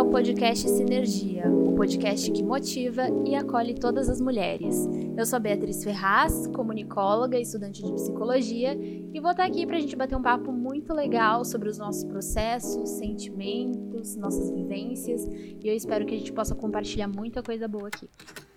[0.00, 4.88] ao podcast Sinergia, o podcast que motiva e acolhe todas as mulheres.
[5.14, 9.78] Eu sou Beatriz Ferraz, comunicóloga e estudante de psicologia, e vou estar aqui para a
[9.78, 15.76] gente bater um papo muito legal sobre os nossos processos, sentimentos, nossas vivências, e eu
[15.76, 18.08] espero que a gente possa compartilhar muita coisa boa aqui.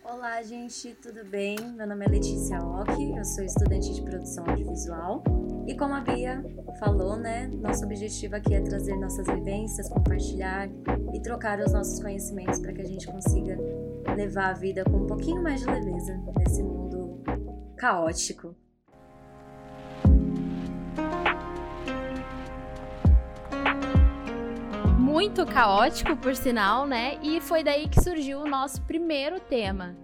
[0.01, 1.57] Olá, gente, tudo bem?
[1.75, 5.21] Meu nome é Letícia Ock, eu sou estudante de produção audiovisual
[5.67, 6.43] e como a Bia
[6.79, 10.69] falou, né, nosso objetivo aqui é trazer nossas vivências, compartilhar
[11.13, 13.57] e trocar os nossos conhecimentos para que a gente consiga
[14.15, 17.21] levar a vida com um pouquinho mais de leveza nesse mundo
[17.77, 18.55] caótico.
[25.13, 27.19] muito caótico, por sinal, né?
[27.21, 29.95] E foi daí que surgiu o nosso primeiro tema.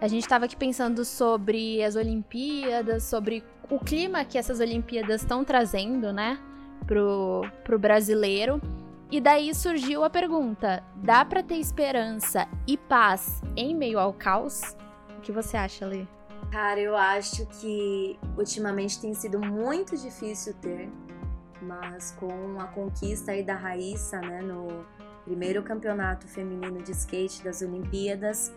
[0.00, 5.44] A gente estava aqui pensando sobre as Olimpíadas, sobre o clima que essas Olimpíadas estão
[5.44, 6.38] trazendo, né,
[6.86, 8.62] pro, pro brasileiro.
[9.10, 14.74] E daí surgiu a pergunta: dá para ter esperança e paz em meio ao caos?
[15.18, 16.06] O que você acha, Lê?
[16.50, 20.88] Cara, eu acho que ultimamente tem sido muito difícil ter,
[21.60, 24.86] mas com a conquista aí da Raíssa, né, no
[25.24, 28.50] primeiro campeonato feminino de skate das Olimpíadas,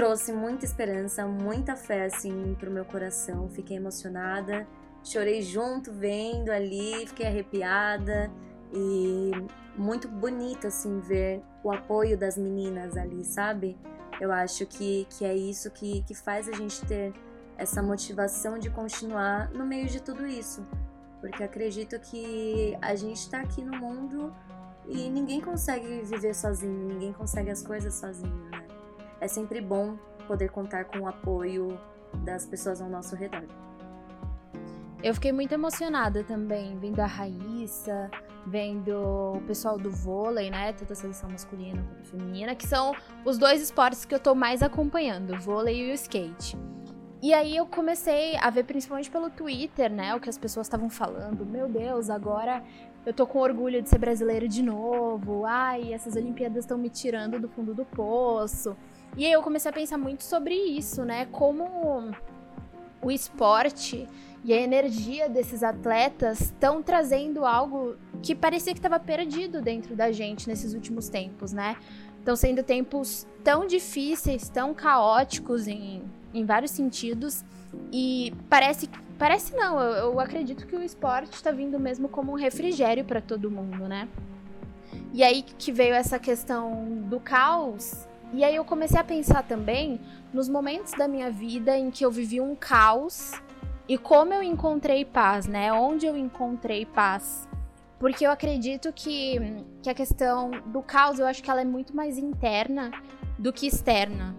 [0.00, 3.50] trouxe muita esperança, muita fé assim pro meu coração.
[3.50, 4.66] Fiquei emocionada,
[5.04, 8.32] chorei junto vendo ali, fiquei arrepiada
[8.72, 9.30] e
[9.76, 13.76] muito bonito assim ver o apoio das meninas ali, sabe?
[14.18, 17.12] Eu acho que, que é isso que, que faz a gente ter
[17.58, 20.66] essa motivação de continuar no meio de tudo isso.
[21.20, 24.34] Porque acredito que a gente está aqui no mundo
[24.88, 28.69] e ninguém consegue viver sozinho, ninguém consegue as coisas sozinho, né?
[29.20, 31.78] É sempre bom poder contar com o apoio
[32.24, 33.44] das pessoas ao nosso redor.
[35.02, 38.10] Eu fiquei muito emocionada também, vendo a Raíssa,
[38.46, 38.90] vendo
[39.36, 40.72] o pessoal do vôlei, né?
[40.74, 44.62] Tanto a seleção masculina quanto feminina, que são os dois esportes que eu tô mais
[44.62, 46.58] acompanhando, o vôlei e o skate.
[47.22, 50.14] E aí eu comecei a ver, principalmente pelo Twitter, né?
[50.14, 51.44] O que as pessoas estavam falando.
[51.44, 52.62] Meu Deus, agora
[53.04, 55.44] eu tô com orgulho de ser brasileira de novo.
[55.46, 58.76] Ai, essas Olimpíadas estão me tirando do fundo do poço.
[59.16, 61.26] E aí eu comecei a pensar muito sobre isso, né?
[61.26, 62.12] Como
[63.02, 64.06] o esporte
[64.44, 70.12] e a energia desses atletas estão trazendo algo que parecia que estava perdido dentro da
[70.12, 71.76] gente nesses últimos tempos, né?
[72.18, 77.44] Estão sendo tempos tão difíceis, tão caóticos em, em vários sentidos.
[77.92, 78.88] E parece.
[79.18, 83.20] Parece não, eu, eu acredito que o esporte está vindo mesmo como um refrigério para
[83.20, 84.08] todo mundo, né?
[85.12, 90.00] E aí que veio essa questão do caos e aí eu comecei a pensar também
[90.32, 93.32] nos momentos da minha vida em que eu vivi um caos
[93.88, 95.72] e como eu encontrei paz, né?
[95.72, 97.48] Onde eu encontrei paz.
[97.98, 99.38] Porque eu acredito que,
[99.82, 102.90] que a questão do caos, eu acho que ela é muito mais interna
[103.36, 104.34] do que externa,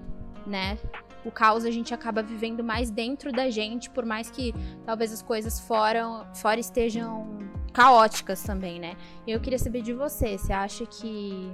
[0.48, 0.78] né?
[1.26, 4.54] O caos a gente acaba vivendo mais dentro da gente, por mais que
[4.86, 7.28] talvez as coisas fora, fora estejam
[7.74, 8.96] caóticas também, né?
[9.28, 11.52] Eu queria saber de você, você acha que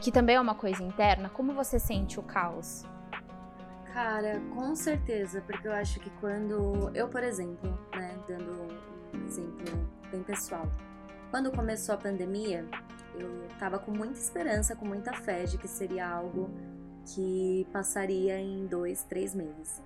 [0.00, 2.84] que também é uma coisa interna, como você sente o caos?
[3.92, 8.68] Cara, com certeza, porque eu acho que quando eu, por exemplo, né, dando
[9.12, 10.66] um exemplo bem pessoal,
[11.30, 12.66] quando começou a pandemia,
[13.18, 16.50] eu tava com muita esperança, com muita fé de que seria algo
[17.04, 19.82] que passaria em dois, três meses.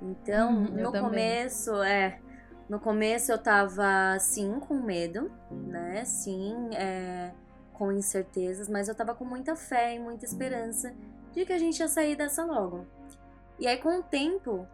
[0.00, 2.20] Então, hum, no começo, é,
[2.68, 6.04] no começo eu tava sim com medo, né?
[6.04, 7.32] Sim, é,
[7.78, 10.92] com incertezas, mas eu tava com muita fé e muita esperança
[11.32, 12.84] de que a gente ia sair dessa logo.
[13.58, 14.66] E aí, com o tempo,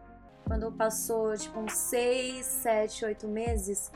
[0.45, 3.91] quando passou tipo uns seis, sete, oito meses,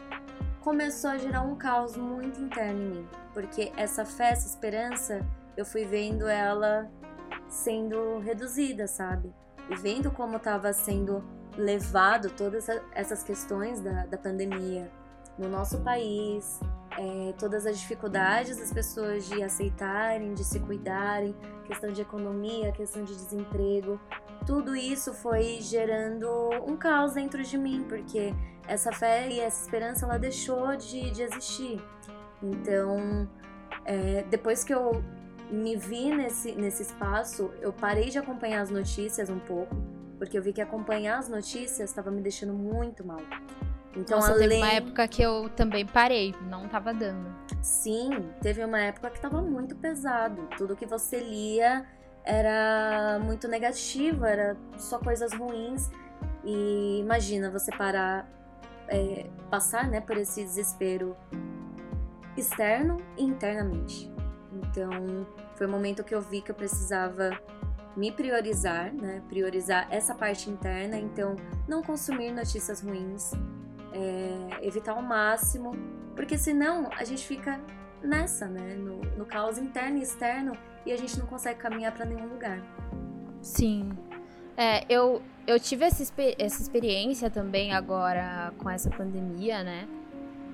[0.62, 3.08] começou a gerar um caos muito interno em mim.
[3.34, 5.26] Porque essa fé, essa esperança,
[5.58, 6.90] eu fui vendo ela
[7.48, 9.34] sendo reduzida, sabe?
[9.70, 11.24] E vendo como estava sendo
[11.58, 14.92] levado todas essas questões da, da pandemia
[15.38, 16.60] no nosso país,
[17.00, 21.34] é, todas as dificuldades das pessoas de aceitarem, de se cuidarem,
[21.66, 23.98] questão de economia, questão de desemprego,
[24.46, 26.28] tudo isso foi gerando
[26.68, 28.34] um caos dentro de mim, porque
[28.68, 31.82] essa fé e essa esperança ela deixou de, de existir.
[32.44, 33.30] Então,
[33.86, 35.02] é, depois que eu
[35.50, 39.74] me vi nesse, nesse espaço, eu parei de acompanhar as notícias um pouco,
[40.18, 43.22] porque eu vi que acompanhar as notícias estava me deixando muito mal.
[43.96, 44.50] Então, Nossa, além...
[44.50, 47.34] teve uma época que eu também parei, não tava dando.
[47.62, 50.48] Sim, teve uma época que tava muito pesado.
[50.58, 51.86] Tudo que você lia
[52.24, 55.90] era muito negativo, era só coisas ruins.
[56.46, 58.30] E imagina você parar,
[58.88, 61.18] é, passar né, por esse desespero
[62.38, 64.12] externo e internamente.
[64.54, 67.32] Então, foi o momento que eu vi que eu precisava
[67.96, 69.22] me priorizar, né?
[69.28, 71.36] Priorizar essa parte interna, então
[71.68, 73.32] não consumir notícias ruins,
[73.94, 75.72] é, evitar ao máximo,
[76.16, 77.60] porque senão a gente fica
[78.02, 78.76] nessa, né?
[78.76, 80.54] No, no caos interno e externo
[80.86, 82.62] e a gente não consegue caminhar para nenhum lugar.
[83.42, 83.90] Sim.
[84.58, 86.04] É, eu, eu tive essa,
[86.38, 89.88] essa experiência também agora com essa pandemia, né?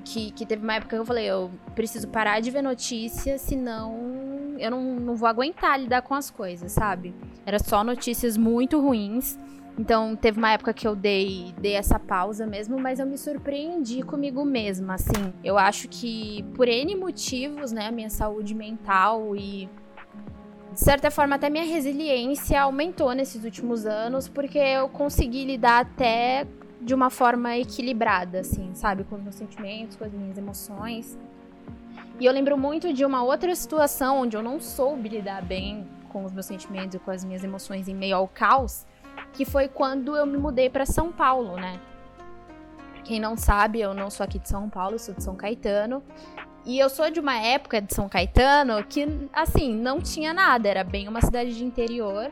[0.03, 4.55] Que, que teve uma época que eu falei, eu preciso parar de ver notícias, senão
[4.59, 7.15] eu não, não vou aguentar lidar com as coisas, sabe?
[7.45, 9.37] Era só notícias muito ruins.
[9.77, 14.03] Então, teve uma época que eu dei, dei essa pausa mesmo, mas eu me surpreendi
[14.03, 15.33] comigo mesma, assim.
[15.43, 19.69] Eu acho que, por N motivos, né, a minha saúde mental e,
[20.71, 26.47] de certa forma, até minha resiliência aumentou nesses últimos anos, porque eu consegui lidar até
[26.81, 29.03] de uma forma equilibrada, assim, sabe?
[29.03, 31.17] Com os meus sentimentos, com as minhas emoções.
[32.17, 36.23] E eu lembro muito de uma outra situação onde eu não soube lidar bem com
[36.23, 38.85] os meus sentimentos e com as minhas emoções em meio ao caos
[39.33, 41.79] que foi quando eu me mudei para São Paulo, né?
[43.03, 46.03] Quem não sabe, eu não sou aqui de São Paulo, sou de São Caetano.
[46.65, 50.83] E eu sou de uma época de São Caetano que, assim, não tinha nada, era
[50.83, 52.31] bem uma cidade de interior.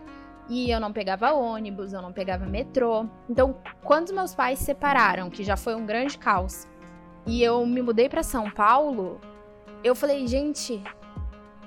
[0.50, 3.06] E eu não pegava ônibus, eu não pegava metrô.
[3.30, 6.68] Então, quando meus pais se separaram, que já foi um grande caos,
[7.26, 9.22] e eu me mudei para São Paulo,
[9.84, 10.84] eu falei, gente,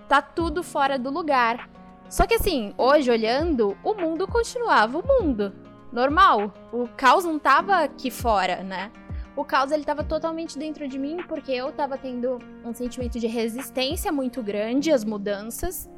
[0.09, 1.71] tá tudo fora do lugar.
[2.09, 5.53] Só que assim, hoje olhando, o mundo continuava o mundo.
[5.93, 6.53] Normal.
[6.73, 8.91] O caos não tava aqui fora, né?
[9.35, 13.27] O caos ele tava totalmente dentro de mim porque eu tava tendo um sentimento de
[13.27, 15.91] resistência muito grande às mudanças.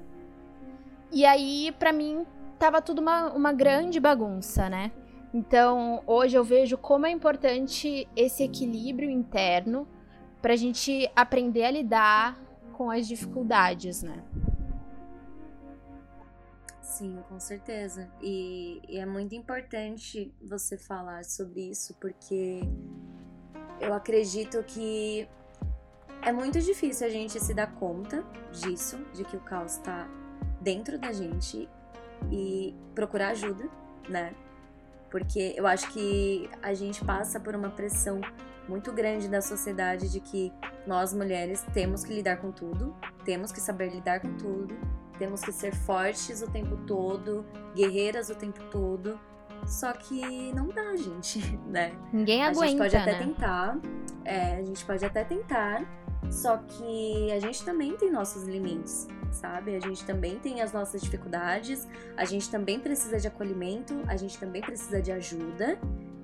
[1.12, 2.26] E aí, para mim,
[2.58, 4.90] tava tudo uma, uma grande bagunça, né?
[5.32, 9.86] Então, hoje eu vejo como é importante esse equilíbrio interno
[10.40, 12.38] pra gente aprender a lidar
[12.72, 14.22] com as dificuldades, né?
[16.98, 18.10] Sim, com certeza.
[18.20, 22.58] E, e, é muito importante você falar sobre isso, porque
[23.80, 25.28] eu acredito que
[26.22, 30.08] é muito difícil a gente se dar conta disso, de que o caos está
[30.60, 31.68] dentro da gente
[32.32, 33.70] e procurar ajuda,
[34.08, 34.34] né?
[35.08, 38.20] Porque eu acho que a gente passa por uma pressão
[38.68, 40.52] muito grande da sociedade de que
[40.84, 42.92] nós mulheres temos que lidar com tudo,
[43.24, 44.76] temos que saber lidar com tudo
[45.18, 47.44] temos que ser fortes o tempo todo,
[47.74, 49.18] guerreiras o tempo todo.
[49.66, 51.92] Só que não dá, gente, né?
[52.12, 52.64] Ninguém aguenta.
[52.64, 53.18] A gente pode até né?
[53.18, 53.78] tentar.
[54.24, 55.98] É, a gente pode até tentar.
[56.30, 59.74] Só que a gente também tem nossos limites, sabe?
[59.76, 64.38] A gente também tem as nossas dificuldades, a gente também precisa de acolhimento, a gente
[64.38, 65.78] também precisa de ajuda.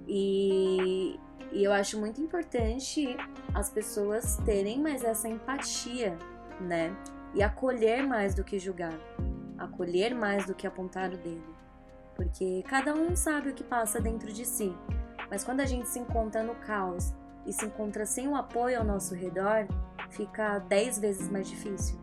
[0.07, 1.19] E,
[1.53, 3.17] e eu acho muito importante
[3.55, 6.19] as pessoas terem mais essa empatia,
[6.61, 6.95] né?
[7.35, 8.99] E acolher mais do que julgar,
[9.59, 11.55] acolher mais do que apontar o dedo,
[12.15, 14.75] porque cada um sabe o que passa dentro de si,
[15.31, 17.13] mas quando a gente se encontra no caos
[17.47, 19.67] e se encontra sem o apoio ao nosso redor,
[20.11, 21.99] fica dez vezes mais difícil.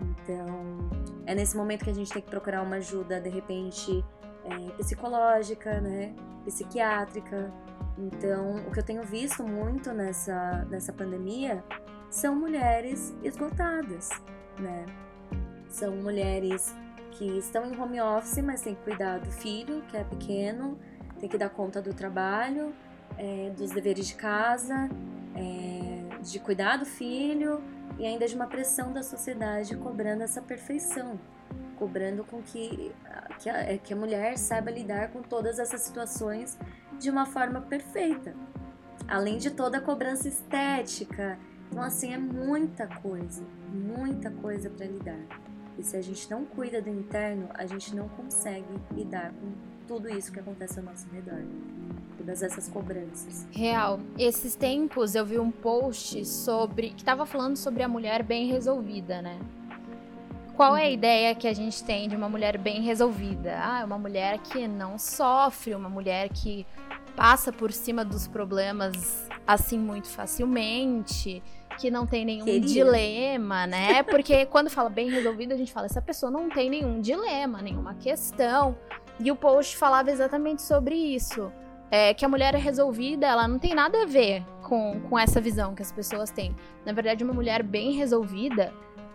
[0.00, 0.90] Então,
[1.24, 4.04] é nesse momento que a gente tem que procurar uma ajuda, de repente,
[4.44, 6.14] é, psicológica, né?
[6.44, 7.52] Psiquiátrica.
[7.98, 11.64] Então, o que eu tenho visto muito nessa, nessa pandemia
[12.10, 14.10] são mulheres esgotadas,
[14.58, 14.86] né?
[15.68, 16.74] São mulheres
[17.12, 20.78] que estão em home office, mas tem que cuidar do filho, que é pequeno,
[21.18, 22.74] tem que dar conta do trabalho,
[23.16, 24.88] é, dos deveres de casa,
[25.34, 27.62] é, de cuidar do filho
[27.98, 31.18] e ainda de uma pressão da sociedade cobrando essa perfeição,
[31.78, 32.92] cobrando com que,
[33.38, 36.58] que, a, é, que a mulher saiba lidar com todas essas situações
[36.98, 38.34] de uma forma perfeita.
[39.08, 41.38] Além de toda a cobrança estética,
[41.70, 43.42] então, assim, é muita coisa,
[43.76, 45.20] muita coisa para lidar.
[45.78, 49.52] E se a gente não cuida do interno, a gente não consegue lidar com
[49.86, 51.42] tudo isso que acontece ao nosso redor.
[52.16, 53.46] Todas essas cobranças.
[53.52, 54.00] Real.
[54.18, 56.90] Esses tempos eu vi um post sobre.
[56.90, 59.38] que tava falando sobre a mulher bem resolvida, né?
[60.56, 60.92] Qual é a uhum.
[60.92, 63.58] ideia que a gente tem de uma mulher bem resolvida?
[63.60, 66.66] Ah, é uma mulher que não sofre, uma mulher que
[67.14, 71.42] passa por cima dos problemas assim muito facilmente,
[71.76, 74.02] que não tem nenhum dilema, né?
[74.02, 77.94] Porque quando fala bem resolvido, a gente fala, essa pessoa não tem nenhum dilema, nenhuma
[77.94, 78.76] questão.
[79.20, 81.52] E o post falava exatamente sobre isso.
[81.90, 85.40] É, que a mulher é resolvida, ela não tem nada a ver com, com essa
[85.40, 86.54] visão que as pessoas têm.
[86.84, 88.72] Na verdade, uma mulher bem resolvida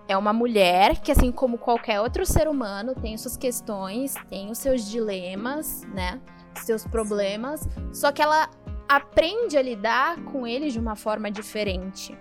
[0.08, 4.58] é uma mulher que, assim como qualquer outro ser humano, tem suas questões, tem os
[4.58, 6.20] seus dilemas, né?
[6.56, 8.50] Seus problemas, só que ela
[8.88, 12.18] aprende a lidar com eles de uma forma diferente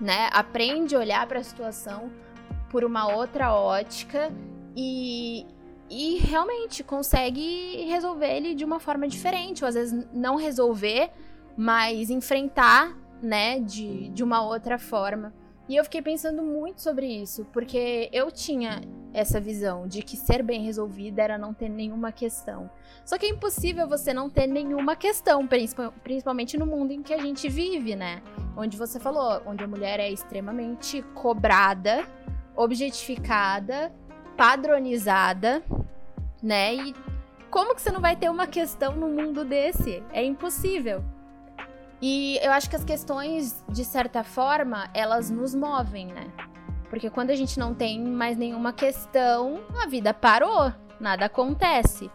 [0.00, 0.28] né?
[0.32, 2.10] Aprende a olhar para a situação
[2.70, 4.32] por uma outra ótica
[4.76, 5.46] e,
[5.88, 11.10] e realmente consegue resolver ele de uma forma diferente, ou às vezes não resolver,
[11.56, 15.32] mas enfrentar, né, de, de uma outra forma.
[15.66, 18.82] E eu fiquei pensando muito sobre isso, porque eu tinha
[19.14, 22.70] essa visão de que ser bem resolvida era não ter nenhuma questão.
[23.04, 25.48] Só que é impossível você não ter nenhuma questão,
[26.02, 28.22] principalmente no mundo em que a gente vive, né?
[28.56, 32.06] Onde você falou, onde a mulher é extremamente cobrada,
[32.54, 33.90] objetificada,
[34.36, 35.62] padronizada,
[36.42, 36.74] né?
[36.74, 36.94] E
[37.50, 40.02] como que você não vai ter uma questão no mundo desse?
[40.12, 41.02] É impossível.
[42.00, 46.26] E eu acho que as questões, de certa forma, elas nos movem, né?
[46.90, 52.10] Porque quando a gente não tem mais nenhuma questão, a vida parou, nada acontece.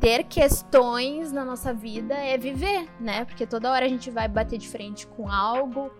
[0.00, 3.24] Ter questões na nossa vida é viver, né?
[3.24, 5.90] Porque toda hora a gente vai bater de frente com algo,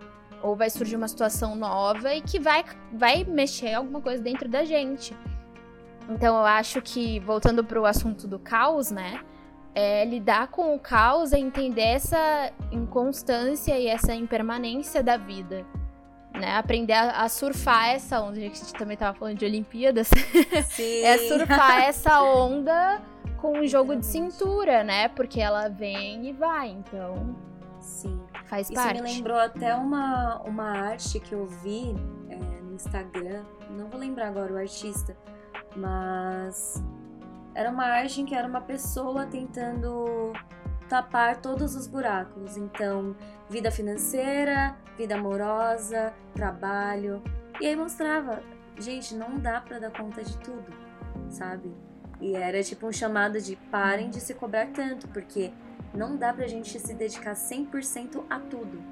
[0.43, 4.65] ou vai surgir uma situação nova e que vai, vai mexer alguma coisa dentro da
[4.65, 5.17] gente.
[6.09, 9.21] Então eu acho que, voltando para o assunto do caos, né?
[9.75, 15.65] É, lidar com o caos é entender essa inconstância e essa impermanência da vida.
[16.35, 16.57] Né?
[16.57, 18.37] Aprender a, a surfar essa onda.
[18.37, 20.11] A gente também estava falando de Olimpíadas.
[21.03, 23.01] É surfar essa onda
[23.37, 25.09] com um jogo de cintura, né?
[25.09, 27.37] Porque ela vem e vai, então.
[27.81, 28.21] Sim.
[28.45, 29.03] Faz Isso parte.
[29.03, 31.95] me lembrou até uma, uma arte que eu vi
[32.29, 33.45] é, no Instagram.
[33.71, 35.17] Não vou lembrar agora o artista,
[35.77, 36.83] mas
[37.55, 40.33] era uma arte em que era uma pessoa tentando
[40.89, 42.57] tapar todos os buracos.
[42.57, 43.17] Então,
[43.49, 47.23] vida financeira, vida amorosa, trabalho.
[47.61, 48.43] E aí mostrava,
[48.79, 50.73] gente, não dá para dar conta de tudo,
[51.29, 51.73] sabe?
[52.21, 55.53] E era tipo um chamado de parem de se cobrar tanto, porque
[55.95, 58.83] não dá pra gente se dedicar 100% a tudo.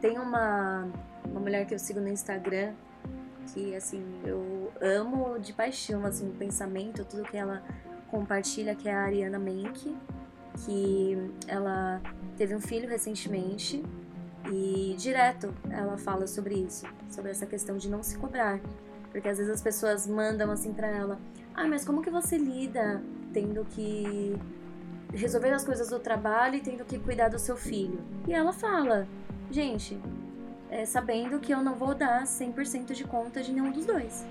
[0.00, 0.88] Tem uma,
[1.24, 2.74] uma mulher que eu sigo no Instagram
[3.52, 7.62] que, assim, eu amo de paixão, assim, o pensamento, tudo que ela
[8.10, 9.96] compartilha, que é a Ariana Menck,
[10.64, 12.00] que ela
[12.36, 13.82] teve um filho recentemente
[14.50, 18.60] e direto ela fala sobre isso, sobre essa questão de não se cobrar.
[19.10, 21.18] Porque às vezes as pessoas mandam assim para ela:
[21.54, 23.02] "Ah, mas como que você lida
[23.32, 24.36] tendo que
[25.12, 29.06] resolver as coisas do trabalho e tendo que cuidar do seu filho?" E ela fala:
[29.50, 30.00] "Gente,
[30.70, 34.24] é, sabendo que eu não vou dar 100% de conta de nenhum dos dois."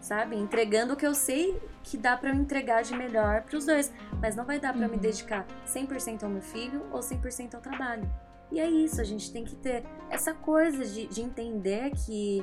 [0.00, 0.36] Sabe?
[0.36, 3.92] Entregando o que eu sei que dá para eu entregar de melhor para os dois,
[4.20, 4.92] mas não vai dar para uhum.
[4.92, 8.08] me dedicar 100% ao meu filho ou 100% ao trabalho.
[8.50, 12.42] E é isso, a gente tem que ter essa coisa de, de entender que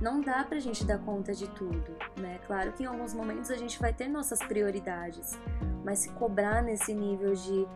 [0.00, 2.38] não dá pra gente dar conta de tudo, né?
[2.46, 5.38] Claro que em alguns momentos a gente vai ter nossas prioridades,
[5.82, 7.66] mas se cobrar nesse nível de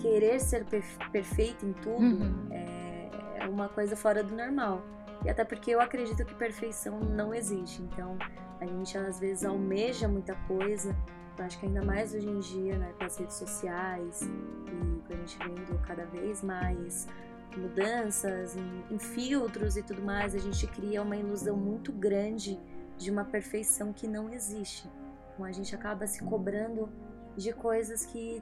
[0.00, 0.64] querer ser
[1.12, 2.48] perfeito em tudo uhum.
[2.50, 4.82] é, é uma coisa fora do normal.
[5.26, 7.82] E até porque eu acredito que perfeição não existe.
[7.82, 8.16] Então,
[8.60, 10.96] a gente às vezes almeja muita coisa.
[11.36, 15.12] Eu acho que ainda mais hoje em dia, né, com as redes sociais e com
[15.12, 17.08] a gente vendo cada vez mais
[17.56, 22.56] mudanças em, em filtros e tudo mais, a gente cria uma ilusão muito grande
[22.96, 24.88] de uma perfeição que não existe.
[25.34, 26.88] Então a gente acaba se cobrando
[27.36, 28.40] de coisas que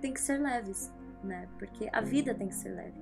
[0.00, 0.92] tem que ser leves,
[1.22, 1.48] né?
[1.56, 3.00] Porque a vida tem que ser leve.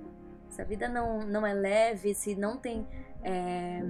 [0.48, 2.86] Se a vida não, não é leve, se não tem
[3.22, 3.82] é,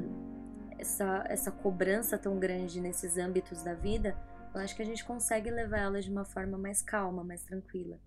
[0.78, 4.16] essa, essa cobrança tão grande nesses âmbitos da vida,
[4.54, 7.98] eu acho que a gente consegue levar ela de uma forma mais calma, mais tranquila.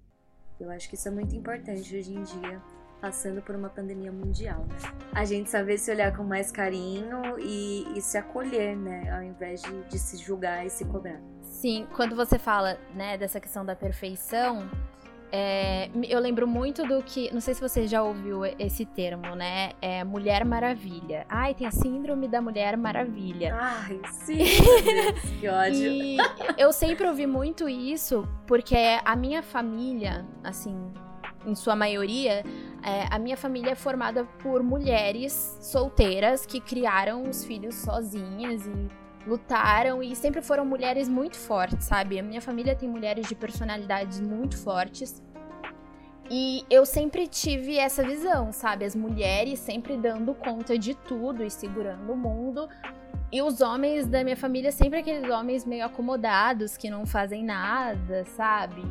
[0.60, 2.62] Eu acho que isso é muito importante hoje em dia,
[3.00, 4.66] passando por uma pandemia mundial.
[5.14, 9.12] A gente saber se olhar com mais carinho e, e se acolher, né?
[9.16, 11.22] Ao invés de, de se julgar e se cobrar.
[11.44, 14.70] Sim, quando você fala, né, dessa questão da perfeição,
[15.32, 17.34] é, eu lembro muito do que.
[17.34, 19.72] Não sei se você já ouviu esse termo, né?
[19.82, 21.26] É Mulher Maravilha.
[21.30, 23.56] Ai, tem a síndrome da Mulher Maravilha.
[23.60, 24.40] Ai, sim.
[25.40, 25.92] que ódio.
[25.92, 26.18] E
[26.58, 30.94] eu sempre ouvi muito isso, porque a minha família, assim,
[31.46, 32.44] em sua maioria,
[32.84, 39.07] é, a minha família é formada por mulheres solteiras que criaram os filhos sozinhas e
[39.28, 42.18] lutaram e sempre foram mulheres muito fortes, sabe?
[42.18, 45.22] A minha família tem mulheres de personalidades muito fortes.
[46.30, 48.86] E eu sempre tive essa visão, sabe?
[48.86, 52.68] As mulheres sempre dando conta de tudo e segurando o mundo.
[53.32, 58.26] E os homens da minha família, sempre aqueles homens meio acomodados, que não fazem nada,
[58.36, 58.82] sabe?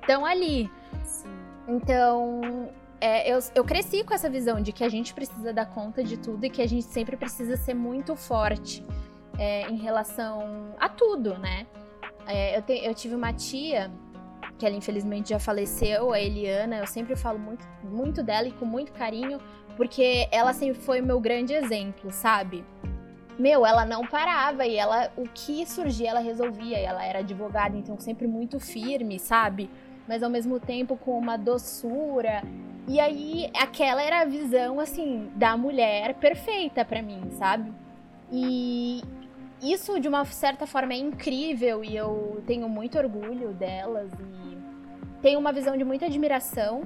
[0.00, 0.70] Estão ali.
[1.04, 1.28] Sim.
[1.68, 6.02] Então, é, eu, eu cresci com essa visão de que a gente precisa dar conta
[6.04, 8.84] de tudo e que a gente sempre precisa ser muito forte
[9.38, 11.66] é, em relação a tudo, né?
[12.26, 13.90] É, eu, te, eu tive uma tia
[14.58, 16.76] que ela infelizmente já faleceu, a Eliana.
[16.78, 19.38] Eu sempre falo muito, muito dela e com muito carinho,
[19.76, 22.64] porque ela sempre foi o meu grande exemplo, sabe?
[23.38, 26.78] meu, ela não parava e ela, o que surgia, ela resolvia.
[26.78, 29.70] E ela era advogada, então sempre muito firme, sabe?
[30.08, 32.42] Mas ao mesmo tempo com uma doçura.
[32.88, 37.72] E aí, aquela era a visão, assim, da mulher perfeita para mim, sabe?
[38.30, 39.02] E
[39.72, 44.56] isso, de uma certa forma, é incrível e eu tenho muito orgulho delas e
[45.22, 46.82] tenho uma visão de muita admiração.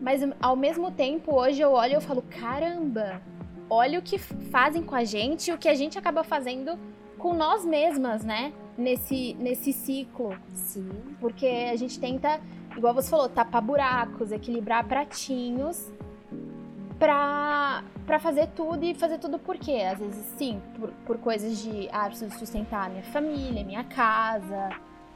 [0.00, 3.20] Mas ao mesmo tempo, hoje eu olho e eu falo: caramba,
[3.68, 6.78] olha o que fazem com a gente e o que a gente acaba fazendo
[7.18, 8.52] com nós mesmas, né?
[8.76, 10.36] Nesse, nesse ciclo.
[10.52, 10.90] Sim.
[11.20, 12.40] Porque a gente tenta,
[12.76, 15.92] igual você falou, tapar buracos, equilibrar pratinhos
[17.04, 19.82] pra, pra fazer tudo e fazer tudo por quê?
[19.92, 24.70] Às vezes, sim, por, por coisas de, ah, preciso sustentar a minha família, minha casa,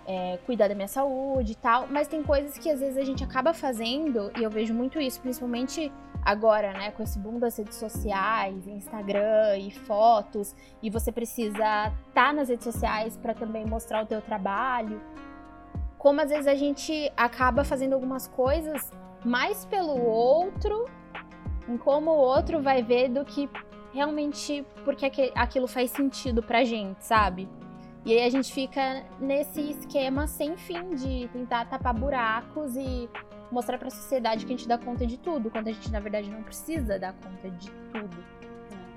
[0.06, 3.24] é, cuidar da minha saúde e tal, mas tem coisas que às vezes a gente
[3.24, 5.90] acaba fazendo, e eu vejo muito isso, principalmente
[6.22, 11.92] agora, né, com esse boom das redes sociais, Instagram e fotos, e você precisa estar
[12.12, 15.00] tá nas redes sociais para também mostrar o teu trabalho.
[15.96, 18.92] Como às vezes a gente acaba fazendo algumas coisas
[19.24, 20.84] mais pelo outro,
[21.68, 23.48] em como o outro vai ver do que
[23.92, 27.48] realmente porque aquilo faz sentido pra gente, sabe?
[28.04, 33.08] E aí a gente fica nesse esquema sem fim de tentar tapar buracos e
[33.50, 36.00] mostrar para a sociedade que a gente dá conta de tudo, quando a gente na
[36.00, 38.38] verdade não precisa dar conta de tudo.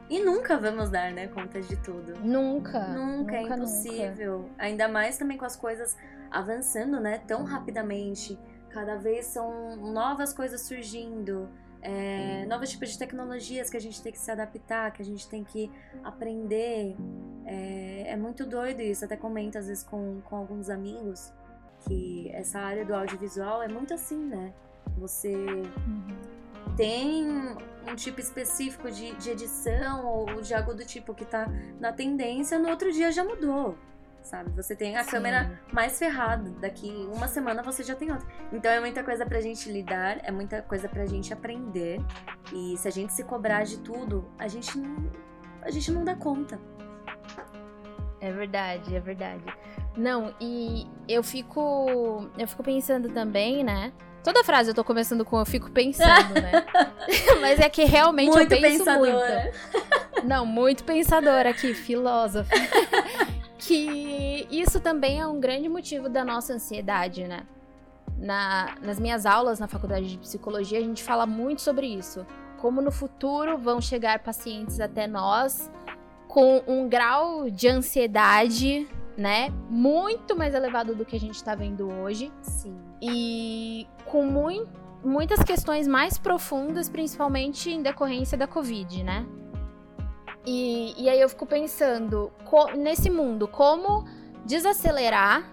[0.09, 2.19] E nunca vamos dar, né, conta de tudo.
[2.19, 2.85] Nunca.
[2.89, 4.39] Nunca, é impossível.
[4.39, 4.55] Nunca.
[4.57, 5.97] Ainda mais também com as coisas
[6.29, 8.37] avançando, né, tão rapidamente.
[8.69, 11.49] Cada vez são novas coisas surgindo
[11.81, 15.27] é, novos tipos de tecnologias que a gente tem que se adaptar, que a gente
[15.27, 15.71] tem que
[16.03, 16.95] aprender.
[17.45, 21.33] É, é muito doido isso, até comento às vezes com, com alguns amigos
[21.79, 24.53] que essa área do audiovisual é muito assim, né?
[24.97, 26.75] Você uhum.
[26.77, 27.27] tem
[27.87, 31.47] um tipo específico de, de edição ou de algo do tipo que tá
[31.79, 33.75] na tendência, no outro dia já mudou
[34.23, 34.51] sabe?
[34.55, 35.11] Você tem a Sim.
[35.11, 38.27] câmera mais ferrada, daqui uma semana você já tem outra.
[38.51, 41.99] Então é muita coisa pra gente lidar, é muita coisa pra gente aprender.
[42.53, 45.11] E se a gente se cobrar de tudo, a gente não,
[45.61, 46.59] a gente não dá conta.
[48.19, 49.43] É verdade, é verdade.
[49.97, 53.91] Não, e eu fico eu fico pensando também, né?
[54.23, 56.63] Toda frase eu tô começando com eu fico pensando, né?
[57.41, 59.51] Mas é que realmente muito eu penso pensadora.
[59.73, 60.27] muito.
[60.27, 62.53] Não, muito pensadora aqui, filósofa
[63.61, 67.43] que isso também é um grande motivo da nossa ansiedade, né?
[68.17, 72.25] Na, nas minhas aulas na faculdade de psicologia, a gente fala muito sobre isso.
[72.57, 75.71] Como no futuro vão chegar pacientes até nós
[76.27, 79.53] com um grau de ansiedade, né?
[79.69, 82.31] Muito mais elevado do que a gente está vendo hoje.
[82.41, 82.75] Sim.
[82.99, 84.69] E com muito,
[85.03, 89.25] muitas questões mais profundas, principalmente em decorrência da Covid, né?
[90.45, 92.31] E, e aí eu fico pensando,
[92.75, 94.05] nesse mundo, como
[94.45, 95.43] desacelerar,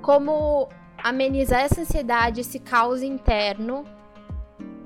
[0.00, 0.68] como
[1.02, 3.84] amenizar essa ansiedade, esse caos interno,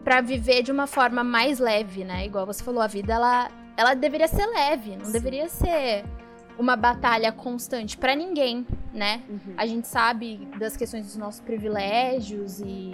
[0.02, 2.26] para viver de uma forma mais leve, né?
[2.26, 5.12] Igual você falou, a vida ela, ela deveria ser leve, não Sim.
[5.12, 6.04] deveria ser
[6.58, 9.22] uma batalha constante para ninguém, né?
[9.28, 9.54] Uhum.
[9.56, 12.92] A gente sabe das questões dos nossos privilégios e,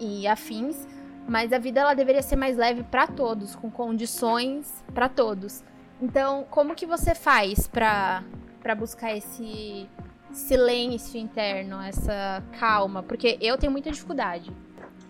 [0.00, 0.86] e afins,
[1.28, 5.62] mas a vida ela deveria ser mais leve para todos, com condições para todos.
[6.00, 8.22] Então, como que você faz para
[8.60, 9.88] para buscar esse
[10.30, 13.02] silêncio interno, essa calma?
[13.02, 14.52] Porque eu tenho muita dificuldade.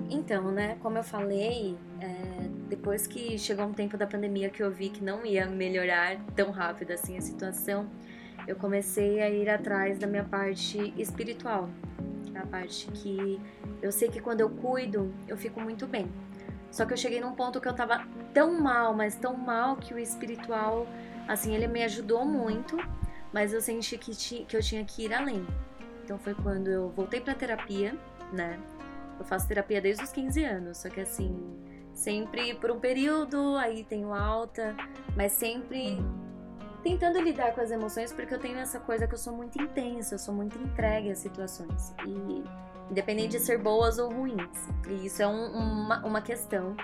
[0.09, 4.70] Então, né, como eu falei, é, depois que chegou um tempo da pandemia que eu
[4.70, 7.87] vi que não ia melhorar tão rápido assim a situação,
[8.48, 11.68] eu comecei a ir atrás da minha parte espiritual
[12.35, 13.40] a parte que
[13.81, 16.11] eu sei que quando eu cuido, eu fico muito bem.
[16.71, 19.92] Só que eu cheguei num ponto que eu tava tão mal, mas tão mal que
[19.92, 20.87] o espiritual,
[21.29, 22.77] assim, ele me ajudou muito,
[23.33, 25.47] mas eu senti que, que eu tinha que ir além.
[26.03, 27.95] Então foi quando eu voltei pra terapia,
[28.33, 28.59] né?
[29.18, 31.38] Eu faço terapia desde os 15 anos, só que assim,
[31.92, 34.75] sempre por um período, aí tenho alta,
[35.14, 35.99] mas sempre
[36.83, 40.14] tentando lidar com as emoções, porque eu tenho essa coisa que eu sou muito intensa,
[40.14, 41.95] eu sou muito entregue às situações.
[42.07, 42.45] E
[42.90, 44.68] independente de ser boas ou ruins.
[44.88, 46.77] E isso é um, uma, uma questão,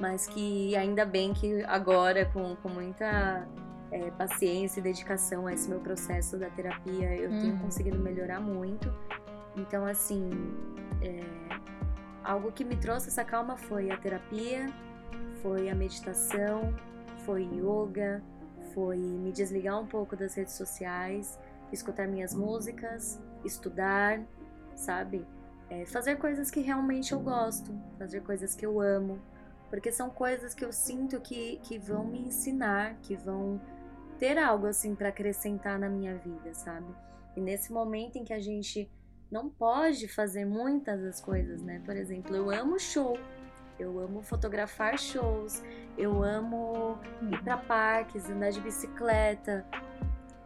[0.00, 3.46] mas que ainda bem que agora, com, com muita
[3.90, 7.60] é, paciência e dedicação a esse meu processo da terapia, eu tenho uhum.
[7.60, 8.92] conseguido melhorar muito.
[9.56, 10.30] Então, assim,
[11.00, 11.22] é,
[12.22, 14.66] algo que me trouxe essa calma foi a terapia,
[15.40, 16.74] foi a meditação,
[17.24, 18.22] foi yoga,
[18.74, 21.38] foi me desligar um pouco das redes sociais,
[21.72, 24.20] escutar minhas músicas, estudar,
[24.74, 25.24] sabe?
[25.70, 29.18] É, fazer coisas que realmente eu gosto, fazer coisas que eu amo,
[29.70, 33.60] porque são coisas que eu sinto que, que vão me ensinar, que vão
[34.18, 36.86] ter algo assim para acrescentar na minha vida, sabe?
[37.36, 38.90] E nesse momento em que a gente
[39.30, 41.82] não pode fazer muitas das coisas, né?
[41.84, 43.18] Por exemplo, eu amo show,
[43.78, 45.62] eu amo fotografar shows,
[45.96, 49.64] eu amo ir para parques, andar de bicicleta,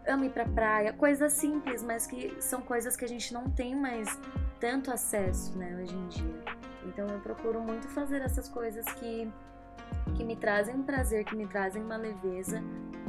[0.07, 3.75] amo ir pra praia, coisas simples, mas que são coisas que a gente não tem
[3.75, 4.09] mais
[4.59, 6.45] tanto acesso, né, hoje em dia.
[6.87, 9.31] Então eu procuro muito fazer essas coisas que
[10.17, 12.63] que me trazem um prazer, que me trazem uma leveza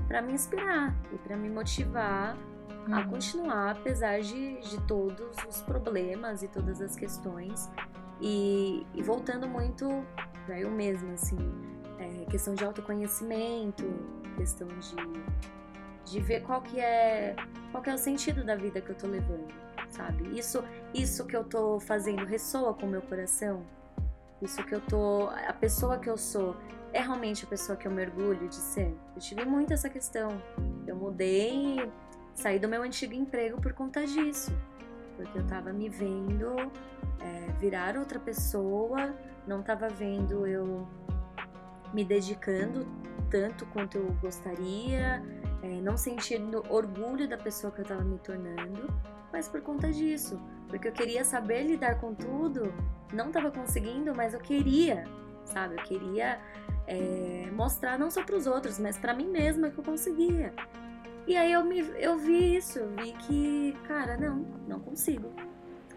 [0.07, 2.37] para me inspirar e para me motivar
[2.87, 2.95] uhum.
[2.95, 7.69] a continuar apesar de, de todos os problemas e todas as questões
[8.21, 10.05] e, e voltando muito
[10.45, 11.37] para eu mesma assim
[11.99, 13.85] é, questão de autoconhecimento
[14.37, 14.95] questão de
[16.09, 17.35] de ver qual que é
[17.71, 19.53] qual que é o sentido da vida que eu tô levando,
[19.89, 20.37] sabe?
[20.37, 23.63] Isso isso que eu tô fazendo ressoa com o meu coração.
[24.41, 26.55] Isso que eu tô, a pessoa que eu sou
[26.93, 28.95] é realmente a pessoa que eu me orgulho de ser.
[29.15, 30.41] Eu tive muito essa questão.
[30.87, 31.91] Eu mudei,
[32.33, 34.51] saí do meu antigo emprego por conta disso,
[35.19, 36.55] porque eu tava me vendo
[37.19, 39.13] é, virar outra pessoa,
[39.45, 40.87] não tava vendo eu
[41.93, 42.87] me dedicando
[43.29, 45.21] tanto quanto eu gostaria,
[45.61, 48.87] é, não sentindo orgulho da pessoa que eu estava me tornando,
[49.31, 52.73] mas por conta disso, porque eu queria saber lidar com tudo,
[53.11, 55.03] não estava conseguindo, mas eu queria,
[55.43, 55.75] sabe?
[55.75, 56.39] Eu queria
[56.87, 60.53] é, mostrar não só para os outros, mas para mim mesma que eu conseguia.
[61.27, 65.31] E aí eu, me, eu vi isso, eu vi que, cara, não, não consigo.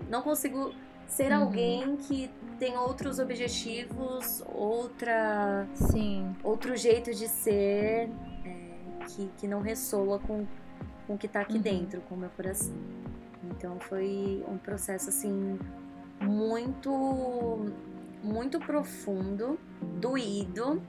[0.09, 0.75] Não consigo
[1.07, 1.43] ser uhum.
[1.43, 5.67] alguém que tem outros objetivos, outra.
[5.75, 6.35] Sim.
[6.43, 8.11] Outro jeito de ser
[9.09, 10.47] que, que não ressoa com,
[11.07, 11.63] com o que está aqui uhum.
[11.63, 12.75] dentro, com o meu coração.
[13.51, 15.59] Então foi um processo assim
[16.21, 17.73] muito
[18.23, 19.59] muito profundo,
[20.01, 20.81] doído,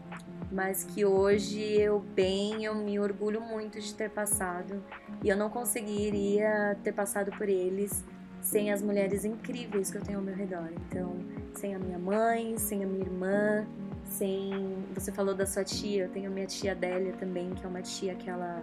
[0.54, 4.84] mas que hoje eu bem, eu me orgulho muito de ter passado
[5.24, 8.04] e eu não conseguiria ter passado por eles
[8.40, 10.70] sem as mulheres incríveis que eu tenho ao meu redor.
[10.88, 11.16] Então,
[11.54, 13.66] sem a minha mãe, sem a minha irmã,
[14.06, 14.78] sem.
[14.94, 17.82] Você falou da sua tia, eu tenho a minha tia Adélia também, que é uma
[17.82, 18.62] tia que ela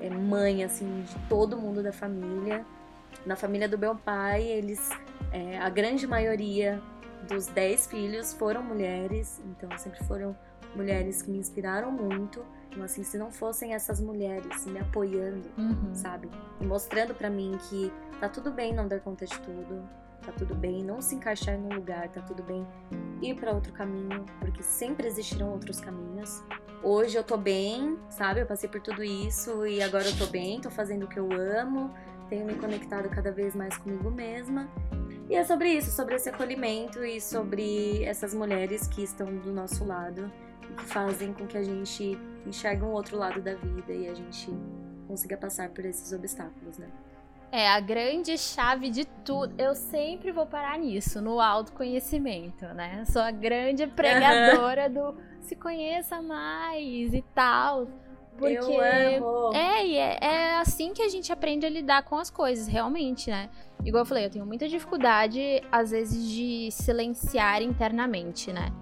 [0.00, 2.66] é mãe, assim, de todo mundo da família.
[3.24, 4.90] Na família do meu pai, eles.
[5.32, 6.82] É, a grande maioria
[7.26, 10.36] dos dez filhos foram mulheres, então sempre foram
[10.74, 12.44] mulheres que me inspiraram muito.
[12.70, 15.94] Então, assim, se não fossem essas mulheres me apoiando, uhum.
[15.94, 16.30] sabe?
[16.60, 19.86] E mostrando para mim que tá tudo bem não dar conta de tudo,
[20.24, 22.66] tá tudo bem não se encaixar num lugar, tá tudo bem
[23.20, 26.42] ir para outro caminho, porque sempre existirão outros caminhos.
[26.82, 28.40] Hoje eu tô bem, sabe?
[28.40, 31.28] Eu passei por tudo isso e agora eu tô bem, tô fazendo o que eu
[31.32, 31.92] amo,
[32.28, 34.68] tenho me conectado cada vez mais comigo mesma.
[35.28, 39.84] E é sobre isso, sobre esse acolhimento e sobre essas mulheres que estão do nosso
[39.84, 40.30] lado
[40.62, 44.50] que fazem com que a gente enxergue um outro lado da vida e a gente
[45.06, 46.88] consiga passar por esses obstáculos, né?
[47.50, 49.54] É a grande chave de tudo.
[49.58, 53.04] Eu sempre vou parar nisso, no autoconhecimento, né?
[53.04, 55.12] Sou a grande pregadora uhum.
[55.12, 57.88] do se conheça mais e tal.
[58.38, 59.54] Porque eu amo.
[59.54, 63.50] É, é, é assim que a gente aprende a lidar com as coisas, realmente, né?
[63.84, 68.72] Igual eu falei, eu tenho muita dificuldade, às vezes, de silenciar internamente, né?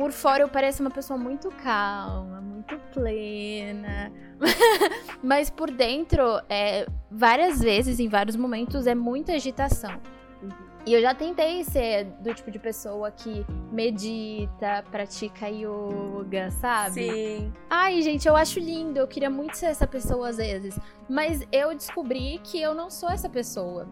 [0.00, 4.10] Por fora eu pareço uma pessoa muito calma, muito plena.
[5.22, 10.00] Mas por dentro, é, várias vezes, em vários momentos, é muita agitação.
[10.42, 10.48] Uhum.
[10.86, 16.94] E eu já tentei ser do tipo de pessoa que medita, pratica yoga, sabe?
[16.94, 17.52] Sim.
[17.68, 18.98] Ai, gente, eu acho lindo.
[18.98, 20.78] Eu queria muito ser essa pessoa às vezes.
[21.10, 23.86] Mas eu descobri que eu não sou essa pessoa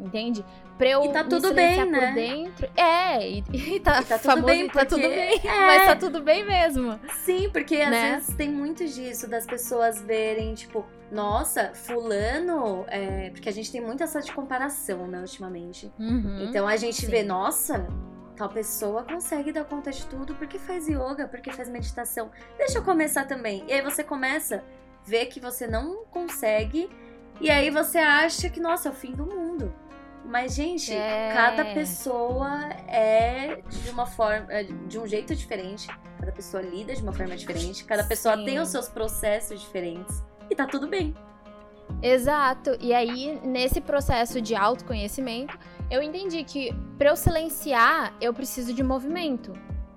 [0.00, 0.44] entende?
[0.78, 2.12] Pra eu e tá tudo bem, né?
[2.12, 2.68] dentro.
[2.76, 4.78] É, e, e, tá, e tá famoso, tudo bem, porque...
[4.78, 5.40] tá tudo bem.
[5.44, 5.66] É.
[5.66, 6.98] Mas tá tudo bem mesmo.
[7.24, 8.14] Sim, porque às né?
[8.14, 12.84] vezes tem muito disso, das pessoas verem, tipo, nossa, fulano.
[12.88, 13.30] É...
[13.30, 15.92] Porque a gente tem muito essa de comparação, né, ultimamente.
[15.98, 17.10] Uhum, então a gente sim.
[17.10, 17.86] vê, nossa,
[18.36, 22.30] tal pessoa consegue dar conta de tudo porque faz yoga, porque faz meditação.
[22.56, 23.64] Deixa eu começar também.
[23.68, 24.64] E aí você começa
[25.04, 26.88] ver que você não consegue.
[27.40, 29.72] E aí você acha que, nossa, é o fim do mundo.
[30.24, 31.32] Mas, gente, é...
[31.34, 35.88] cada pessoa é de uma forma, é de um jeito diferente.
[36.18, 37.84] Cada pessoa lida de uma forma diferente.
[37.84, 38.44] Cada pessoa Sim.
[38.44, 40.22] tem os seus processos diferentes.
[40.48, 41.14] E tá tudo bem.
[42.02, 42.76] Exato.
[42.80, 45.58] E aí, nesse processo de autoconhecimento,
[45.90, 49.52] eu entendi que para eu silenciar, eu preciso de movimento.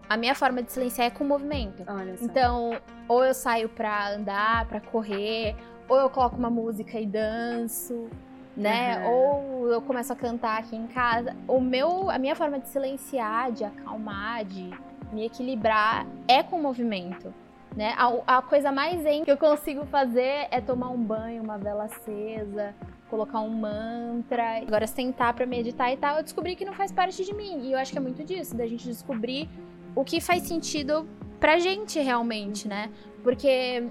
[0.09, 1.83] A minha forma de silenciar é com movimento.
[2.21, 5.55] Então, ou eu saio pra andar, pra correr,
[5.87, 8.09] ou eu coloco uma música e danço,
[8.55, 8.99] né?
[8.99, 9.11] Uhum.
[9.11, 11.35] Ou eu começo a cantar aqui em casa.
[11.47, 14.69] O meu, a minha forma de silenciar, de acalmar, de
[15.11, 17.33] me equilibrar é com movimento.
[17.75, 17.93] Né?
[17.97, 21.85] A, a coisa mais zen que eu consigo fazer é tomar um banho, uma vela
[21.85, 22.75] acesa,
[23.09, 26.17] colocar um mantra, agora sentar para meditar e tal.
[26.17, 27.67] Eu descobri que não faz parte de mim.
[27.67, 29.49] E eu acho que é muito disso, da gente descobrir
[29.95, 31.07] o que faz sentido
[31.39, 32.91] pra gente realmente, né?
[33.23, 33.87] Porque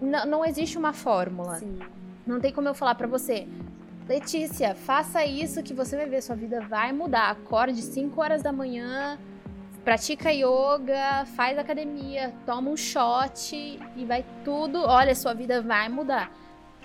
[0.00, 1.56] não existe uma fórmula.
[1.56, 1.78] Sim.
[2.26, 3.48] Não tem como eu falar para você,
[4.08, 7.30] Letícia, faça isso que você vai ver, sua vida vai mudar.
[7.30, 9.18] Acorde 5 horas da manhã,
[9.84, 14.82] pratica yoga, faz academia, toma um shot e vai tudo.
[14.82, 16.30] Olha, sua vida vai mudar.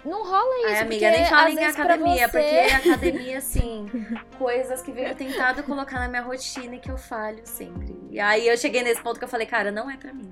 [0.05, 0.67] Não rola isso.
[0.67, 2.39] Ai, amiga, nem fala em academia, você...
[2.39, 3.89] porque academia, assim,
[4.37, 7.95] coisas que venho tentado colocar na minha rotina e que eu falho sempre.
[8.09, 10.31] E aí eu cheguei nesse ponto que eu falei, cara, não é pra mim.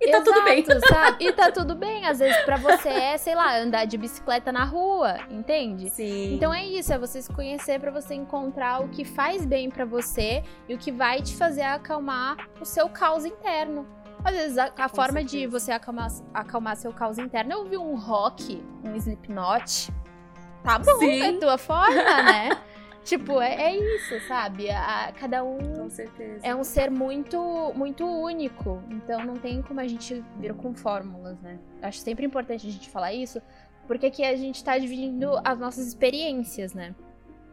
[0.00, 0.64] E Exato, tá tudo bem.
[0.88, 1.24] Sabe?
[1.24, 2.06] E tá tudo bem.
[2.06, 5.90] Às vezes pra você é, sei lá, andar de bicicleta na rua, entende?
[5.90, 6.34] Sim.
[6.34, 9.84] Então é isso, é você se conhecer para você encontrar o que faz bem para
[9.84, 13.86] você e o que vai te fazer acalmar o seu caos interno.
[14.24, 15.38] Às vezes a, a forma certeza.
[15.38, 19.92] de você acalmar, acalmar seu caos interno é ouvir um rock, um Slipknot.
[20.62, 21.22] Tá bom, Sim.
[21.22, 22.50] é tua forma, né?
[23.04, 24.70] Tipo, é, é isso, sabe?
[24.70, 25.88] A, cada um
[26.42, 28.82] é um ser muito, muito único.
[28.90, 31.58] Então não tem como a gente vir com fórmulas, né?
[31.82, 33.40] Acho sempre importante a gente falar isso,
[33.86, 36.94] porque aqui a gente tá dividindo as nossas experiências, né?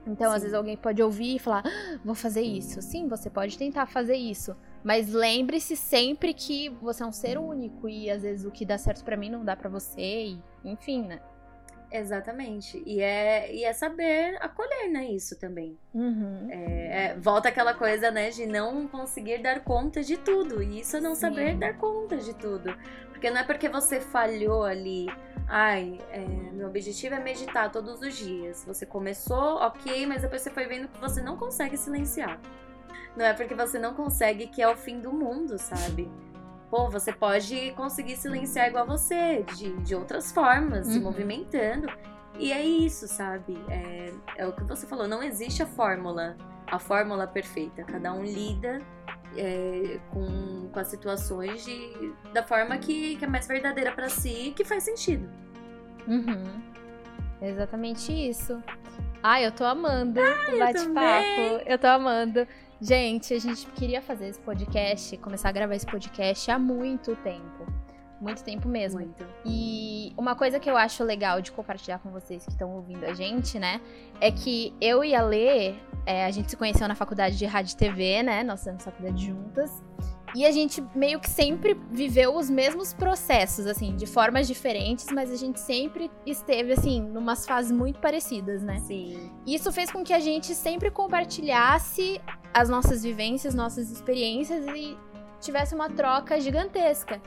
[0.05, 0.35] Então, Sim.
[0.35, 2.81] às vezes alguém pode ouvir e falar, ah, vou fazer isso.
[2.81, 4.55] Sim, você pode tentar fazer isso.
[4.83, 8.77] Mas lembre-se sempre que você é um ser único e às vezes o que dá
[8.77, 11.19] certo para mim não dá para você, e, enfim, né?
[11.91, 12.81] Exatamente.
[12.85, 15.77] E é, e é saber acolher, né, isso também.
[15.93, 16.47] Uhum.
[16.49, 20.61] É, é, volta aquela coisa, né, de não conseguir dar conta de tudo.
[20.61, 21.21] E isso é não Sim.
[21.21, 22.75] saber dar conta de tudo.
[23.09, 25.07] Porque não é porque você falhou ali,
[25.47, 28.63] ai, é, meu objetivo é meditar todos os dias.
[28.65, 32.39] Você começou, ok, mas depois você foi vendo que você não consegue silenciar.
[33.15, 36.07] Não é porque você não consegue que é o fim do mundo, sabe?
[36.69, 40.93] Pô, você pode conseguir silenciar igual você, de, de outras formas, uhum.
[40.93, 41.87] se movimentando.
[42.37, 43.57] E é isso, sabe?
[43.69, 47.83] É, é o que você falou, não existe a fórmula, a fórmula perfeita.
[47.83, 48.81] Cada um lida
[49.35, 54.49] é, com, com as situações de, da forma que, que é mais verdadeira para si
[54.49, 55.27] e que faz sentido.
[56.07, 56.61] Uhum.
[57.41, 58.61] Exatamente isso.
[59.29, 61.61] Ai, eu tô amando o bate-papo.
[61.65, 62.47] Eu tô amando.
[62.79, 67.67] Gente, a gente queria fazer esse podcast, começar a gravar esse podcast há muito tempo.
[68.21, 69.01] Muito tempo mesmo.
[69.01, 69.27] Muito.
[69.45, 73.13] E uma coisa que eu acho legal de compartilhar com vocês que estão ouvindo a
[73.13, 73.81] gente, né?
[74.21, 77.73] É que eu e a Lê, é, a gente se conheceu na faculdade de rádio
[77.73, 78.43] e TV, né?
[78.45, 79.83] Nós temos faculdade juntas.
[80.35, 85.31] E a gente meio que sempre viveu os mesmos processos, assim, de formas diferentes, mas
[85.31, 88.79] a gente sempre esteve, assim, numas fases muito parecidas, né?
[88.81, 89.31] Sim.
[89.45, 92.21] Isso fez com que a gente sempre compartilhasse
[92.53, 94.97] as nossas vivências, nossas experiências e
[95.39, 97.21] tivesse uma troca gigantesca.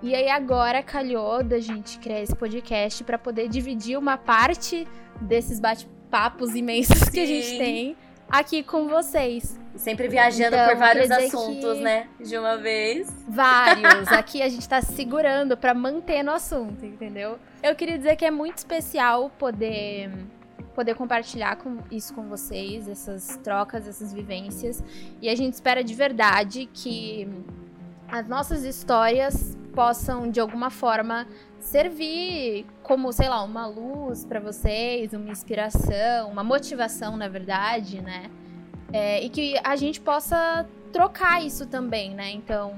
[0.00, 4.86] E aí agora calhou da gente criar esse podcast para poder dividir uma parte
[5.20, 7.10] desses bate-papos imensos Sim.
[7.10, 7.96] que a gente tem
[8.30, 9.58] aqui com vocês.
[9.76, 12.08] Sempre viajando então, por vários assuntos, né?
[12.20, 13.08] De uma vez.
[13.28, 14.08] Vários.
[14.10, 17.38] Aqui a gente tá segurando para manter no assunto, entendeu?
[17.62, 20.10] Eu queria dizer que é muito especial poder
[20.74, 24.82] poder compartilhar com isso com vocês, essas trocas, essas vivências.
[25.20, 27.28] E a gente espera de verdade que
[28.08, 31.26] as nossas histórias possam de alguma forma
[31.68, 38.30] servir como, sei lá, uma luz para vocês, uma inspiração, uma motivação, na verdade, né?
[38.90, 42.30] É, e que a gente possa trocar isso também, né?
[42.30, 42.74] Então,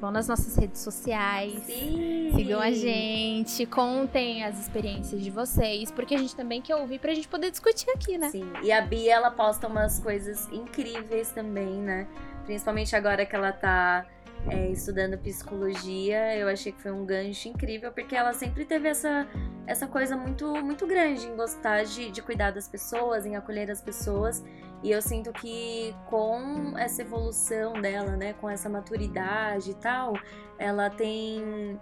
[0.00, 2.30] vão nas nossas redes sociais, Sim.
[2.36, 7.12] sigam a gente, contem as experiências de vocês, porque a gente também quer ouvir pra
[7.12, 8.30] gente poder discutir aqui, né?
[8.30, 12.06] Sim, e a Bia, ela posta umas coisas incríveis também, né?
[12.44, 14.06] Principalmente agora que ela tá
[14.48, 19.26] é, estudando psicologia, eu achei que foi um gancho incrível, porque ela sempre teve essa,
[19.66, 23.80] essa coisa muito, muito grande em gostar de, de cuidar das pessoas, em acolher as
[23.80, 24.44] pessoas.
[24.82, 30.14] E eu sinto que com essa evolução dela, né, com essa maturidade e tal,
[30.58, 31.78] ela tem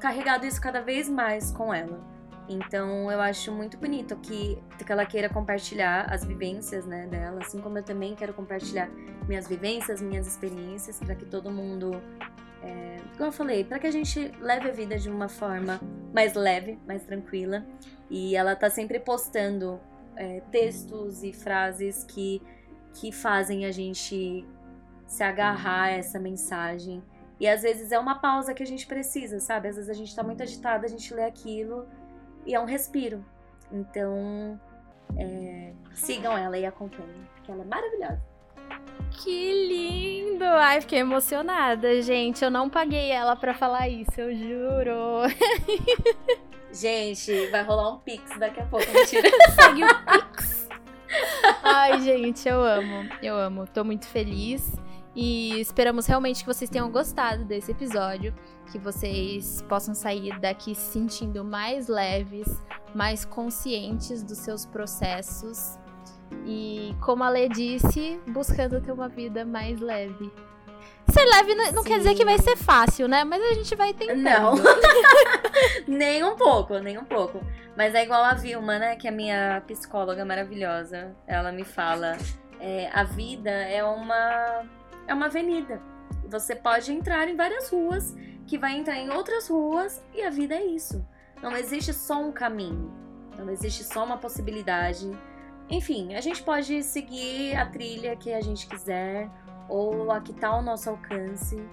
[0.00, 2.00] carregado isso cada vez mais com ela.
[2.48, 7.60] Então eu acho muito bonito que, que ela queira compartilhar as vivências né, dela, assim
[7.60, 8.88] como eu também quero compartilhar
[9.28, 12.02] minhas vivências, minhas experiências, para que todo mundo,
[12.62, 15.80] é, como eu falei, para que a gente leve a vida de uma forma
[16.12, 17.64] mais leve, mais tranquila.
[18.10, 19.80] E ela tá sempre postando
[20.16, 22.42] é, textos e frases que,
[22.94, 24.44] que fazem a gente
[25.06, 27.02] se agarrar a essa mensagem.
[27.38, 29.68] E às vezes é uma pausa que a gente precisa, sabe?
[29.68, 31.86] Às vezes a gente tá muito agitada, a gente lê aquilo
[32.46, 33.24] e é um respiro.
[33.72, 34.60] Então,
[35.16, 38.22] é, sigam ela e acompanhem, porque ela é maravilhosa.
[39.10, 40.44] Que lindo!
[40.44, 42.44] Ai, fiquei emocionada, gente.
[42.44, 45.22] Eu não paguei ela para falar isso, eu juro.
[46.72, 49.28] Gente, vai rolar um pix daqui a pouco, mentira.
[49.60, 50.68] Segue o pix.
[51.64, 53.08] Ai, gente, eu amo.
[53.20, 53.66] Eu amo.
[53.66, 54.72] Tô muito feliz.
[55.22, 58.34] E esperamos realmente que vocês tenham gostado desse episódio.
[58.72, 62.48] Que vocês possam sair daqui se sentindo mais leves,
[62.94, 65.78] mais conscientes dos seus processos
[66.46, 70.32] e, como a Lê disse, buscando ter uma vida mais leve.
[71.10, 73.22] Ser leve não, quer dizer que vai ser fácil, né?
[73.22, 74.22] Mas a gente vai tentando.
[74.22, 74.54] Não.
[75.86, 77.44] nem um pouco, nem um pouco.
[77.76, 78.96] Mas é igual a Vilma, né?
[78.96, 81.14] Que é a minha psicóloga maravilhosa.
[81.26, 82.16] Ela me fala:
[82.58, 84.64] é, a vida é uma,
[85.10, 85.80] é uma avenida.
[86.28, 88.14] Você pode entrar em várias ruas,
[88.46, 91.04] que vai entrar em outras ruas, e a vida é isso.
[91.42, 92.92] Não existe só um caminho.
[93.36, 95.10] Não existe só uma possibilidade
[95.70, 99.30] enfim, a gente pode seguir a trilha que a gente quiser,
[99.68, 101.64] ou a que tá ao nosso alcance.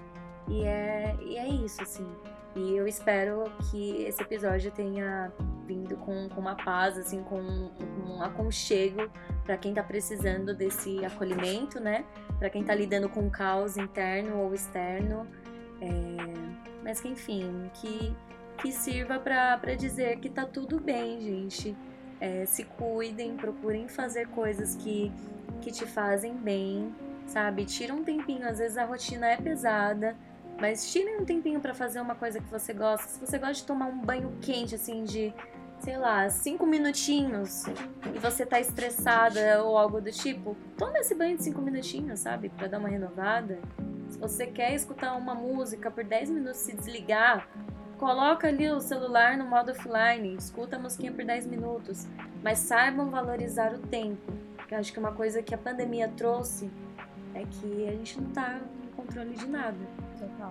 [0.46, 2.08] E é, e é isso, assim.
[2.54, 5.32] E eu espero que esse episódio tenha
[5.66, 9.10] vindo com, com uma paz, assim, com um, aconchego
[9.44, 12.04] para quem tá precisando desse acolhimento, né?
[12.38, 15.26] Para quem tá lidando com caos interno ou externo.
[15.80, 15.88] É...
[16.82, 18.14] Mas que, enfim, que,
[18.58, 21.76] que sirva para dizer que tá tudo bem, gente
[22.20, 25.12] é, se cuidem, procurem fazer coisas que,
[25.60, 26.94] que te fazem bem,
[27.26, 27.64] sabe?
[27.64, 30.16] Tira um tempinho, às vezes a rotina é pesada,
[30.60, 33.06] mas tirem um tempinho para fazer uma coisa que você gosta.
[33.06, 35.32] Se você gosta de tomar um banho quente, assim, de,
[35.80, 37.64] sei lá, cinco minutinhos,
[38.14, 42.48] e você tá estressada ou algo do tipo, toma esse banho de cinco minutinhos, sabe?
[42.48, 43.58] Pra dar uma renovada.
[44.08, 47.46] Se você quer escutar uma música por 10 minutos se desligar,
[47.98, 52.06] Coloca ali o celular no modo offline, escuta a musiquinha por 10 minutos,
[52.44, 54.32] mas saibam valorizar o tempo.
[54.68, 56.70] Que eu acho que uma coisa que a pandemia trouxe
[57.34, 59.76] é que a gente não tá no controle de nada.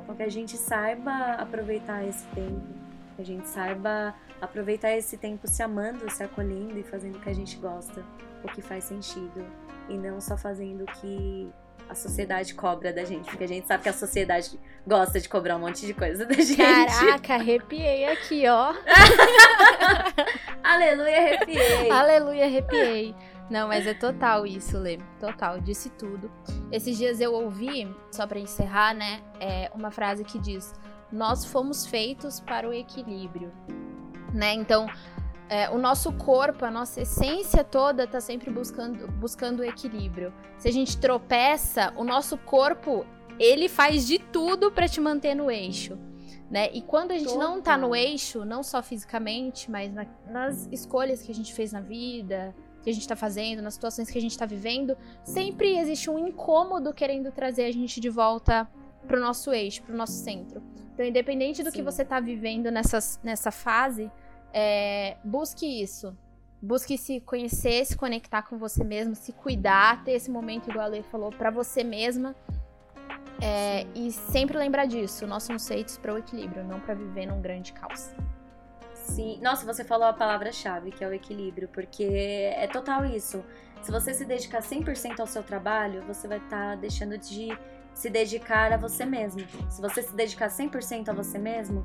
[0.04, 2.68] Então que a gente saiba aproveitar esse tempo,
[3.16, 7.30] que a gente saiba aproveitar esse tempo se amando, se acolhendo e fazendo o que
[7.30, 8.04] a gente gosta,
[8.44, 9.46] o que faz sentido,
[9.90, 11.52] e não só fazendo o que
[11.90, 15.56] a sociedade cobra da gente, porque a gente sabe que a sociedade gosta de cobrar
[15.56, 16.58] um monte de coisa da gente.
[16.58, 18.74] Caraca, arrepiei aqui, ó.
[20.64, 21.90] Aleluia, arrepiei.
[21.90, 23.16] Aleluia, arrepiei.
[23.50, 25.00] Não, mas é total isso, Lê.
[25.20, 26.30] Total, disse tudo.
[26.70, 30.74] Esses dias eu ouvi, só para encerrar, né, é uma frase que diz:
[31.10, 33.54] Nós fomos feitos para o equilíbrio.
[34.34, 34.54] Né?
[34.54, 34.88] Então,
[35.50, 40.34] é, o nosso corpo, a nossa essência toda está sempre buscando, buscando o equilíbrio.
[40.58, 43.06] Se a gente tropeça, o nosso corpo
[43.40, 45.98] ele faz de tudo para te manter no eixo.
[46.50, 46.70] Né?
[46.74, 51.22] E quando a gente não tá no eixo, não só fisicamente, mas na, nas escolhas
[51.22, 54.22] que a gente fez na vida, que a gente tá fazendo, nas situações que a
[54.22, 58.68] gente tá vivendo, sempre existe um incômodo querendo trazer a gente de volta
[59.08, 60.62] pro nosso eixo, pro nosso centro.
[60.94, 61.78] Então, independente do Sim.
[61.78, 64.12] que você tá vivendo nessas, nessa fase,
[64.54, 66.16] é, busque isso.
[66.62, 70.90] Busque se conhecer, se conectar com você mesmo, se cuidar, ter esse momento, igual a
[70.90, 72.36] Lê falou, para você mesma.
[73.40, 75.28] É, e sempre lembrar disso.
[75.28, 78.12] Nós somos feitos para o equilíbrio, não para viver num grande caos.
[78.94, 79.40] Sim.
[79.42, 83.44] Nossa, você falou a palavra-chave, que é o equilíbrio, porque é total isso.
[83.82, 87.58] Se você se dedicar 100% ao seu trabalho, você vai estar tá deixando de
[87.98, 89.42] se dedicar a você mesmo.
[89.68, 91.84] Se você se dedicar 100% a você mesmo,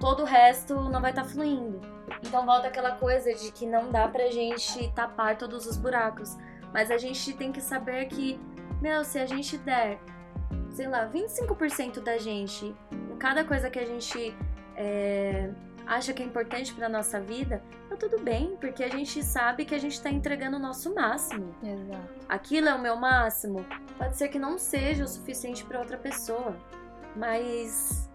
[0.00, 1.80] todo o resto não vai estar tá fluindo.
[2.26, 6.36] Então volta aquela coisa de que não dá pra gente tapar todos os buracos.
[6.72, 8.38] Mas a gente tem que saber que,
[8.82, 10.00] meu, se a gente der,
[10.72, 14.36] sei lá, 25% da gente em cada coisa que a gente
[14.74, 15.50] é,
[15.86, 17.62] acha que é importante pra nossa vida,
[17.98, 21.54] tudo bem, porque a gente sabe que a gente tá entregando o nosso máximo.
[21.62, 22.26] Exato.
[22.28, 23.64] Aquilo é o meu máximo.
[23.98, 26.56] Pode ser que não seja o suficiente para outra pessoa,
[27.16, 28.08] mas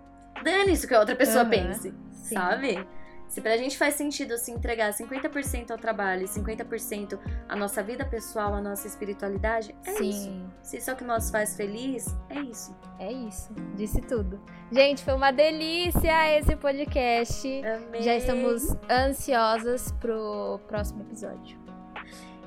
[0.43, 1.49] dane isso que a outra pessoa uhum.
[1.49, 2.35] pense, Sim.
[2.35, 2.87] sabe?
[3.33, 7.17] Se pra gente faz sentido se entregar 50% ao trabalho e 50%
[7.49, 10.09] à nossa vida pessoal, à nossa espiritualidade, é Sim.
[10.09, 10.45] isso.
[10.61, 12.77] Se isso é o que nos faz feliz, é isso.
[12.99, 13.51] É isso.
[13.75, 14.39] Disse tudo.
[14.71, 17.47] Gente, foi uma delícia esse podcast.
[17.65, 18.03] Amei.
[18.03, 21.57] Já estamos ansiosas pro próximo episódio.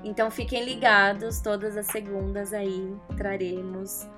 [0.05, 4.09] Então fiquem ligados, todas as segundas aí traremos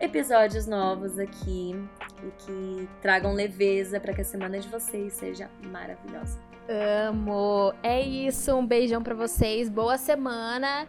[0.00, 1.74] episódios novos aqui
[2.22, 6.38] e que tragam leveza para que a semana de vocês seja maravilhosa.
[7.08, 7.72] Amo!
[7.82, 10.86] É isso, um beijão para vocês, boa semana.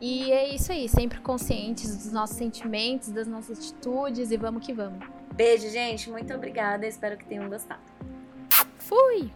[0.00, 4.72] E é isso aí, sempre conscientes dos nossos sentimentos, das nossas atitudes e vamos que
[4.72, 5.06] vamos.
[5.34, 7.82] Beijo, gente, muito obrigada, espero que tenham gostado.
[8.78, 9.30] Fui!